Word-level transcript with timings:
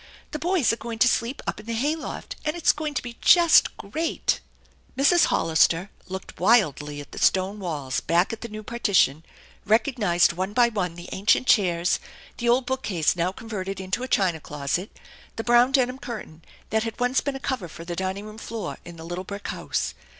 The 0.31 0.39
boys 0.39 0.73
are 0.73 0.77
going 0.77 0.97
to 0.97 1.07
sleep 1.07 1.43
up 1.45 1.59
in 1.59 1.67
the 1.67 1.73
hay 1.75 1.95
loft, 1.95 2.35
and 2.43 2.55
it's 2.55 2.71
going 2.71 2.95
to 2.95 3.03
be 3.03 3.19
just 3.21 3.77
great 3.77 4.41
\' 4.61 4.75
J 4.97 5.03
Mrs. 5.03 5.25
Hollister 5.25 5.91
looked 6.07 6.39
wildly 6.39 6.99
at 6.99 7.11
the 7.11 7.19
stone 7.19 7.59
walls, 7.59 7.99
back 7.99 8.33
at 8.33 8.41
the 8.41 8.49
new 8.49 8.63
partition, 8.63 9.23
recognized 9.63 10.33
one 10.33 10.53
by 10.53 10.69
one 10.69 10.95
the 10.95 11.07
ancient 11.11 11.45
chairs, 11.45 11.99
the 12.37 12.49
old 12.49 12.65
bookcase 12.65 13.15
now 13.15 13.31
converted 13.31 13.79
into 13.79 14.01
a 14.01 14.07
china 14.07 14.39
closet, 14.39 14.89
the 15.35 15.43
brown 15.43 15.71
denim 15.71 15.99
curtain 15.99 16.43
that 16.71 16.81
had 16.81 16.99
once 16.99 17.21
been 17.21 17.35
a 17.35 17.39
cover 17.39 17.67
for 17.67 17.85
the 17.85 17.95
dining 17.95 18.25
room 18.25 18.39
floor 18.39 18.79
in 18.83 18.95
the 18.95 19.03
little 19.05 19.23
brick 19.23 19.49
house. 19.49 19.93